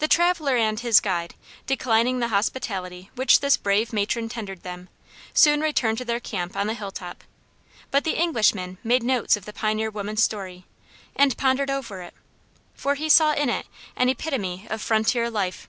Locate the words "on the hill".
6.56-6.90